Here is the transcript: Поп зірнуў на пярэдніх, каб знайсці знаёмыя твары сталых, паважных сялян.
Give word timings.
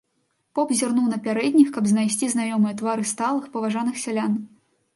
Поп 0.59 0.71
зірнуў 0.79 1.05
на 1.11 1.19
пярэдніх, 1.27 1.69
каб 1.75 1.91
знайсці 1.93 2.31
знаёмыя 2.37 2.73
твары 2.81 3.03
сталых, 3.13 3.43
паважных 3.57 3.95
сялян. 4.05 4.33